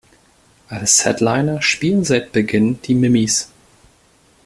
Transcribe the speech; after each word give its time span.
Als 0.67 1.05
Headliner 1.05 1.61
spielen 1.61 2.03
seit 2.03 2.31
Beginn 2.31 2.81
Die 2.85 2.95
Mimmi´s. 2.95 3.49